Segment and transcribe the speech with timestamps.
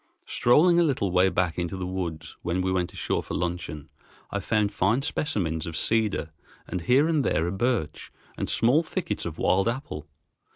[0.25, 3.87] Strolling a little way back into the woods when we went ashore for luncheon,
[4.31, 6.31] I found fine specimens of cedar,
[6.67, 10.07] and here and there a birch, and small thickets of wild apple.